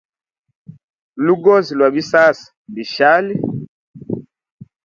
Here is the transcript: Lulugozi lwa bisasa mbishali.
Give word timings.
Lulugozi 1.17 1.71
lwa 1.77 1.89
bisasa 1.95 2.43
mbishali. 2.69 3.35